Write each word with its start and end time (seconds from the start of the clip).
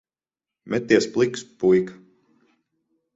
Meties 0.71 1.05
pliks, 1.13 1.43
puika. 1.59 1.93